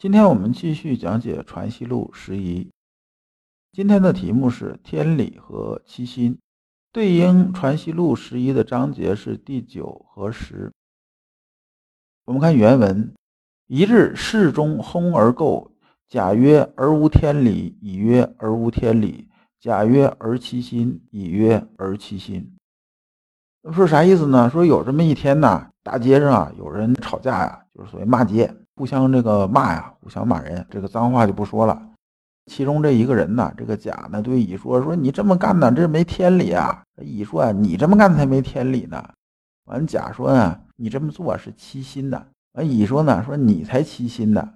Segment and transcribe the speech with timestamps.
[0.00, 2.70] 今天我们继续讲解《传习录》十一。
[3.72, 6.38] 今天的题目是天理和七心，
[6.92, 10.70] 对应《传习录》十一的章节是第九和十。
[12.26, 13.12] 我们看原文：
[13.66, 15.68] 一日，室中烘而垢，
[16.06, 19.28] 甲曰：“而无天理。”乙曰：“而无天理。”
[19.58, 22.56] 甲曰：“而其心。”乙曰：“而其心。”
[23.74, 24.48] 说啥意思呢？
[24.48, 28.54] 说有这么一天呐，大街上啊有人吵架呀，就是所谓骂街。
[28.78, 31.82] 互相这个骂呀，互相骂人，这个脏话就不说了。
[32.46, 39.04] 其中这一个人呢，这个甲呢对乙说：“说你这么干呢，这没天理啊。”乙说：“啊，你这么干才没天理呢。”
[39.66, 44.54] 完，甲说：“呢，你这么做是欺心的。”完，乙说：“呢，说你才欺心呢。”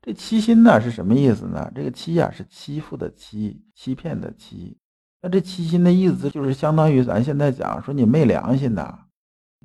[0.00, 1.70] 这欺心呢是什么意思呢？
[1.74, 4.76] 这个欺呀是欺负的欺，欺骗的欺。
[5.20, 8.98] 那这欺心的意思就是相当于咱现在讲说你没良心呐，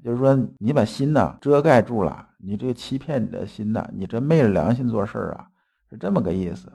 [0.07, 2.29] 就是说你把心呢遮盖住了。
[2.37, 5.47] 你这个欺骗你的心呐，你这昧着良心做事儿啊，
[5.89, 6.71] 是这么个意思。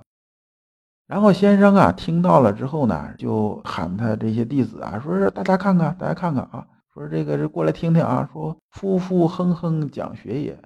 [1.07, 10.63] 然后先生啊听到了之后呢，就喊他这些弟子啊，说是大家看看，大家看看啊，说这个是过来听听啊，说夫妇哼哼讲学也。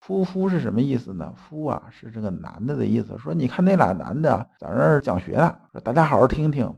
[0.00, 1.32] 夫夫是什么意思呢？
[1.34, 3.16] 夫啊是这个男的的意思。
[3.16, 6.76] 说你看那俩男的在那儿讲学呢，说大家好好听听。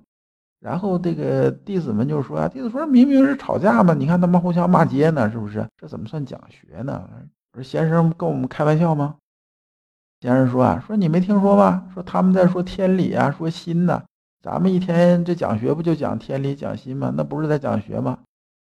[0.61, 5.67] 然后这个弟子们就说啊，弟子说明明是吵架嘛，你看他们互相骂街呢，是不是？
[5.77, 7.09] 这怎么算讲学呢？
[7.55, 9.17] 说先生跟我们开玩笑吗？
[10.21, 11.89] 先生说啊，说你没听说吗？
[11.93, 14.03] 说他们在说天理啊，说心呢。
[14.43, 17.13] 咱们一天这讲学不就讲天理讲心吗？
[17.17, 18.19] 那不是在讲学吗？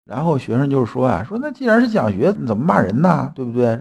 [0.05, 3.33] 然后学生就说啊，说那既然是讲学，你怎么骂人呢？
[3.35, 3.81] 对不对？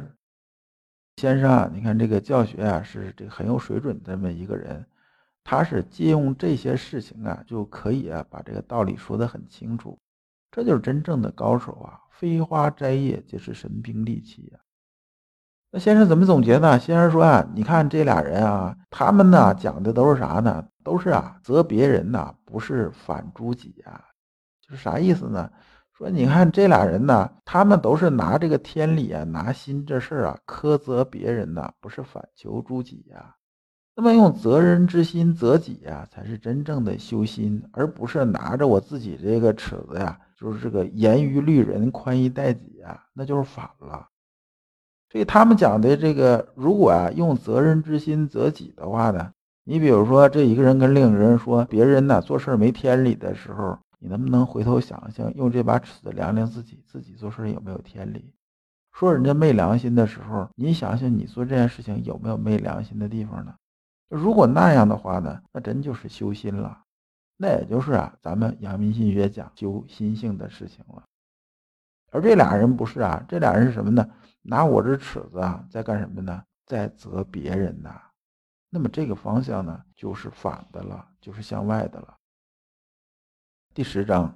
[1.18, 4.86] 先生啊，你看这个教学啊，是这个很有水准的这么一个人。
[5.46, 9.98] 他是借用这些事情啊，就可以啊把这个道理说得很清楚，
[10.52, 12.02] 这就是真正的高手啊！
[12.10, 14.60] 飞花摘叶皆是神兵利器呀。
[15.72, 16.80] 那先生怎么总结呢？
[16.80, 20.68] 先生说啊，你看这俩人啊，他们呢讲的都是啥呢？
[20.84, 24.04] 都是啊责别人呐，不是反诸己啊。
[24.68, 25.52] 就是啥意思呢？
[25.94, 33.36] 说你看这俩人呢，他们都是拿这个天理啊，拿心这事儿啊苛责别人呐，不是反求诸己呀。
[33.98, 44.10] 那么用责人之心责己呀，才是真正的修心，而不是拿着我自己这个尺子呀，就是这个严于律人，宽以待己呀，那就是反了。
[45.10, 49.32] 所以他们讲的这个，如果啊用责人之心责己的话呢，
[49.64, 58.34] 你比如说这一个人跟另一个人说别人呢做事没天理的时候，你能不能回头想想，用这把尺子量量自己，自己做事有没有天理？
[58.92, 63.56] 说人家没良心的时候，你想想你做这件事情有没有没良心的地方呢？
[64.08, 66.84] 如果那样的话呢，那真就是修心了，
[67.38, 71.04] 那也就是啊，咱们阳明心学讲修心性的事情了。
[72.12, 74.08] 而这俩人不是啊，这俩人是什么呢？
[74.42, 76.44] 拿我这尺子啊，在干什么呢？
[76.66, 78.02] 在责别人呐。
[78.70, 82.16] 那么这个方向呢，就是反的了，就是向外的了。
[83.74, 84.34] 第十章，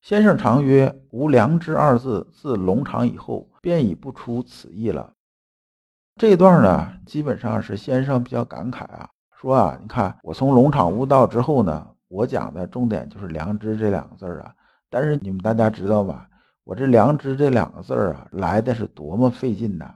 [0.00, 5.12] 先生常曰：“无良知二字，自龙场以后，便已不出此意了。”
[6.20, 9.08] 这一段呢，基本上是先生比较感慨啊，
[9.40, 14.52] 说啊，你看我从龙场悟道之后呢，我讲的重点就是良知这两个字儿啊。
[14.90, 16.28] 但是你们大家知道吧，
[16.62, 19.94] 我这良知这两个字儿啊，来的是多么费劲呐！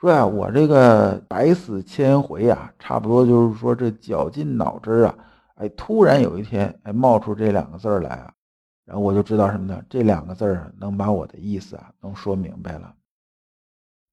[0.00, 5.14] 说呀，我这个百死千回啊，差不多就是说这绞尽脑汁啊，
[5.56, 8.32] 哎，突然有一天哎冒出这两个字儿来啊，
[8.86, 9.82] 然后我就知道什么呢？
[9.90, 12.94] 这两个字儿能把我的意思啊，能说明白了。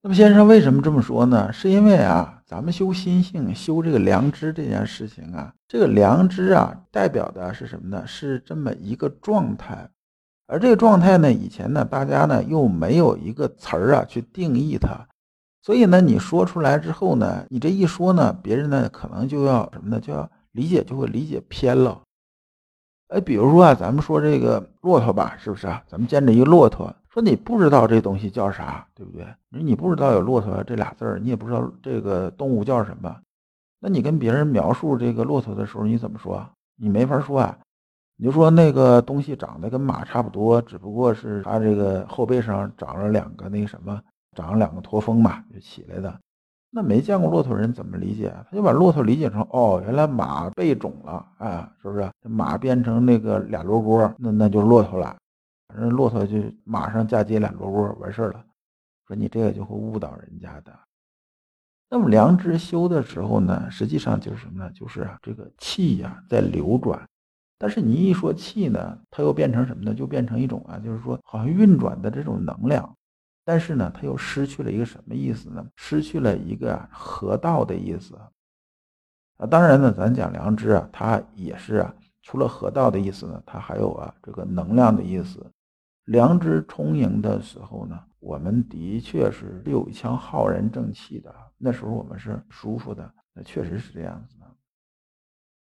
[0.04, 1.52] 那么先生为什么这么说呢？
[1.52, 8.06] 是因为啊，咱们修心性、修这个良知这件事情啊，这个良知啊，代表的是什么呢？
[8.06, 9.90] 是这么一个状态，
[10.46, 15.08] 而这个状态呢，以前呢，大家呢又没有一个词儿啊去定义它，
[15.64, 20.00] 所以呢，你说出来之后呢，你这一说呢，别人呢可能就要什么呢？
[20.00, 22.00] 就要理解，就会理解偏了。
[23.10, 25.84] 哎，比如说啊，咱们说这个骆驼吧，是不是啊？
[25.88, 26.96] 咱们见着一个骆驼。
[27.18, 29.26] 说你不知道这东西叫啥，对不对？
[29.50, 33.18] 你不知道有骆驼这俩字儿，你也不知道这个动物叫什么，
[33.80, 36.48] 那你跟别人描述这个骆驼的时候，你怎么说？
[36.80, 37.58] 你没法说啊。
[38.18, 44.00] 你就说那个东西长得跟马差不多，只不过是它这个后背上长了两个那什么，
[44.36, 46.20] 长了两个驼峰嘛，就起来的。
[46.70, 48.32] 那没见过骆驼人怎么理解？
[48.48, 52.08] 他就把骆驼理解成哦，原来马背肿了啊，是不是？
[52.22, 55.16] 马变成那个俩罗锅，那那就是骆驼了。
[55.78, 58.44] 反正骆驼就马上嫁接俩罗窝完事儿了。
[59.06, 60.74] 说你这个就会误导人家的。
[61.88, 64.72] 那么良知修的时候呢，实际上就是什么呢？
[64.72, 67.08] 就是啊，这个气呀在流转。
[67.60, 69.94] 但是你一说气呢，它又变成什么呢？
[69.94, 72.92] 就变成一种啊，就是说好像运转的这种能量。
[73.46, 75.64] 但是呢，它又失去了一个什么意思呢？
[75.76, 78.16] 失去了一个河道的意思。
[79.38, 81.94] 啊，当然呢，咱讲良知啊，它也是啊，
[82.24, 85.46] 除了河道的意思呢，它还有啊这个能量的意思。
[86.08, 94.46] 良知充盈的时候呢，我们的确是有一腔浩然正气的，那时候我们是舒服的，那确实是这样子的。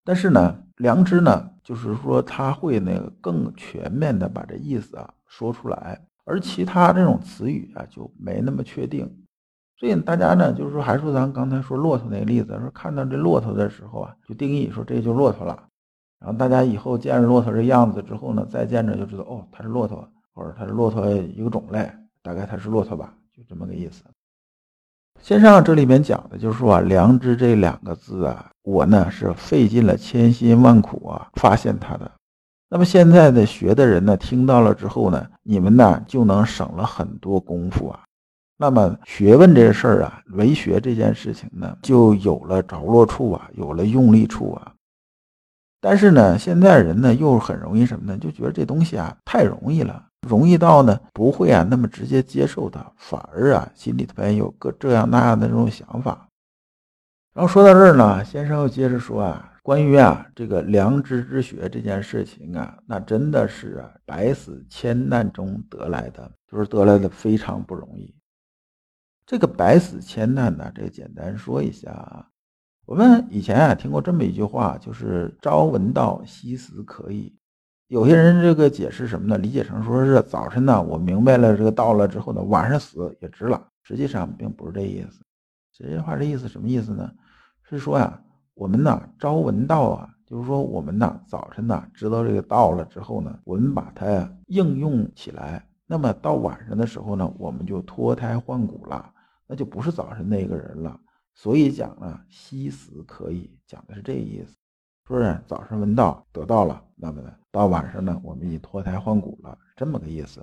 [0.06, 6.02] 但是呢，良知呢，就是说他会那个更全面的把这意思啊说出来。
[6.24, 9.12] 而其他这种词语啊，就没那么确定，
[9.78, 15.68] 所以大家呢，就是说，还说咱刚才说骆驼那个例子，说看到这骆驼的时候啊，就定义说这就骆驼了。
[16.20, 21.90] 然后大家以后见着骆驼这样子之后呢，再见着就知道哦，它是骆驼，或者它是骆驼一个种类，
[22.22, 24.04] 大概它是骆驼吧，就这么个意思。
[25.22, 32.10] 先生这里面讲的就是说啊，良知这两个字啊，我呢是费尽了千辛万苦啊，发现它的。
[32.70, 38.04] 那么现在的学的人呢，听到了之后呢，你们呢就能省了很多功夫啊。
[38.56, 44.74] 那么学问这事儿啊，为学这件事情呢，就有了着落处啊，有了用力处啊。
[45.82, 48.18] 但是呢，现在人呢又很容易什么呢？
[48.18, 56.28] 就觉得这东西啊太容易了，容易到呢不会啊那么直接接受它，反而啊心里头边有个这样那样的这种想法。
[57.34, 59.46] 然后说到这儿呢，先生又接着说啊。
[59.62, 68.16] 关于啊这个良知之学这件事情啊，那真的是啊百死千难中得来的，就是得来的非常不容易。
[69.28, 72.26] 这个百死千难呢，这个简单说一下啊。
[72.88, 77.38] 我们以前啊听过这么一句话，就是朝闻道，夕死可矣。
[77.90, 79.38] 有些人这个解释什么呢？
[79.38, 83.68] 理解成说是早晨呢我明白了这个道了之后呢，晚上死也值了。
[83.84, 85.22] 实际上并不是这意思。
[85.72, 87.12] 这句话这意思什么意思呢？
[87.64, 88.22] 是说呀。
[88.54, 99.10] 我们呢，朝闻道啊，就是说我们呢，早晨呢知道这个道了之后呢，我们把它应用起来，那么到晚上的时候呢，我们就脱胎换骨了，
[99.48, 101.00] 那就不是早晨那个人了。
[101.34, 104.58] 所以讲呢，夕死可以讲的是这意思，
[105.10, 110.40] 说是早上闻道得到了，那么呢，到晚上呢，我们已脱胎换骨了，这么个意思。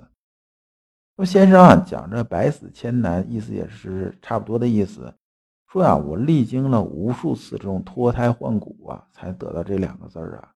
[1.15, 5.13] 那么先生啊讲这百死千难，意思也是差不多的意思。
[5.71, 10.51] 说呀，我历经了无数次这种脱胎换骨啊，才得到这两个字儿啊。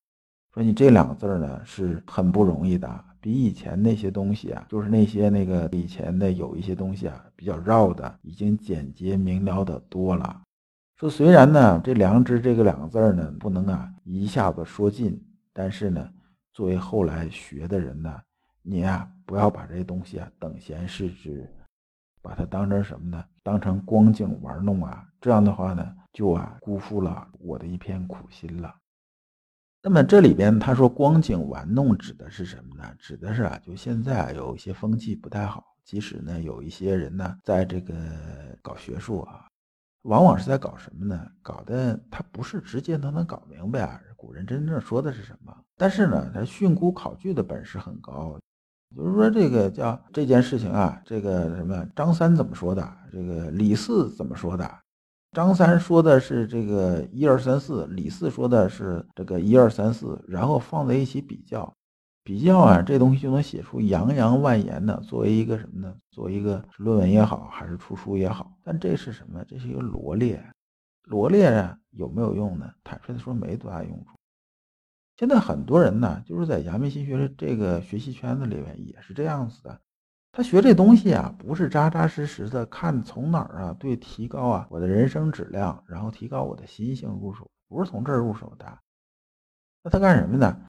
[0.54, 10.42] 说你这两个字儿呢，是很不容易的，比以前那些东西啊，就是那些那个以前的有一些东西啊，比较绕的，已经简洁明了的多了。
[11.02, 15.20] 说虽然呢，这良知这个两个字呢，不能啊一下子说尽，
[15.52, 16.08] 但是呢，
[16.54, 18.22] 作为后来学的人呢，
[18.62, 21.52] 你啊不要把这些东西啊等闲视之。
[22.22, 23.26] 把它当成什么呢？
[23.42, 25.04] 当成光景玩弄啊！
[25.20, 28.72] 这样的话呢，就啊辜负了我的一片苦心了。
[29.82, 32.84] 那么这里边他说光景玩弄指的是什么呢？
[33.00, 37.96] 指的是啊，就现在啊有一些风气不太好，即使呢有一些人呢在这个
[38.62, 39.48] 搞学术啊，
[40.04, 41.28] 往往是在搞什么呢？
[41.42, 45.56] 搞的他不是直接能能搞明白啊，古人真正说的是什么？
[45.78, 48.38] 但是呢，他训诂考据的本事很高。
[48.96, 52.86] 就是说，这个叫这件事情啊，这个什么张三怎么说的？
[53.12, 54.70] 这个李四怎么说的？
[55.32, 61.74] 张三说的是这个一二三四，李四说的是这个一二三四，然后放在一起比较，
[62.24, 65.96] 比较啊，这东西就能写出洋洋万言的，作为一个什么呢？
[66.12, 68.52] 作为一个论文也好，还是出书也好。
[68.64, 69.44] 但这是什么？
[69.46, 70.44] 这是一个罗列，
[71.06, 72.72] 罗列啊，有没有用呢？
[72.84, 74.12] 坦率的说，没多大用处。
[75.18, 79.80] 现在很多人呢，就是在阳明心学这个学习圈子里面也是这样子的。
[80.32, 88.78] 他学这东西啊，不是扎扎实实的看从哪儿啊，对提高啊我的人生质量，然后提高我的心性入手，不是从这儿入手的。
[89.84, 90.66] 那他干什么呢？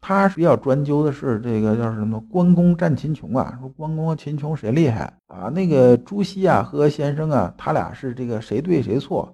[0.00, 5.48] 他比较专究的是这个叫什么关公战秦琼啊，说关公和秦琼谁厉害啊？
[5.48, 9.32] 那个朱熹啊和先生啊，他俩是这个谁对谁错？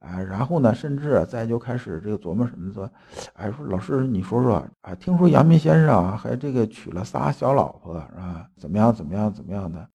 [0.00, 2.90] 啊，然后呢，甚至再就开始这个琢磨什么说，
[3.34, 8.48] 哎，说老师你说说啊，听说阳明先生啊还这个娶了仨小老婆是吧？
[8.58, 9.86] 怎么样怎么样怎么样的？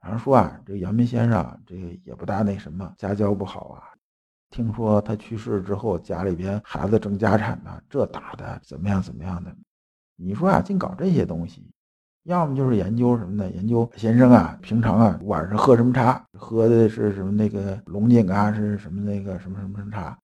[0.00, 3.97] 然后说啊，这个阳明先生这个也不大那什么，家教不好啊。
[4.50, 9.54] 听说他去世之后，家里边孩子争家产呢，这打的怎么样怎么样的？
[10.16, 11.70] 你说啊，净搞这些东西，
[12.24, 13.50] 要么就是研究什么呢？
[13.50, 16.24] 研究先生啊，平常啊晚上喝什么茶？
[16.32, 20.18] 喝的是什么那个龙井啊，是什么那个什么什么茶？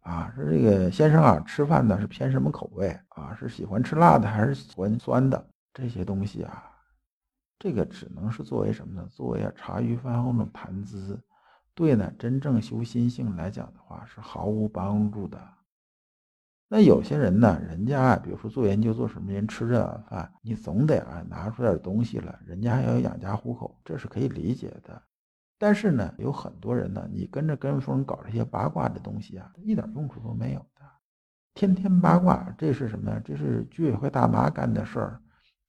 [0.00, 3.34] 啊，是这个先生啊，吃饭呢是偏什么口味啊？
[3.34, 5.46] 是喜欢吃辣的还是喜欢酸的？
[5.72, 6.70] 这些东西啊，
[7.58, 9.08] 这个只能是作为什么呢？
[9.10, 11.20] 作为茶余饭后的谈资，
[11.74, 15.38] 对呢真正修心性来讲的话是毫无帮助的。
[16.66, 25.00] 那有些人呢，人家啊，比如说做研究做什么人吃这碗饭，你总得啊拿出点东西来，人家还要养家糊口，这是可以理解的。
[25.58, 30.82] 但是呢，有很多人呢，你跟着跟风搞这些八卦的东西啊，一点用处都没有的。
[31.54, 33.20] 天天八卦，这是什么呀？
[33.24, 35.20] 这是居委会大妈干的事儿，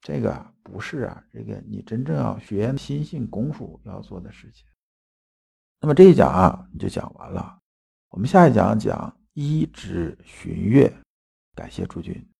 [0.02, 4.66] 这个不是啊，这个你真正要学心性功夫要做的事情。
[5.82, 7.60] 那么这一讲啊，你就讲完了。
[8.10, 10.92] 我们下一讲讲一指寻月，
[11.54, 12.35] 感谢诸君。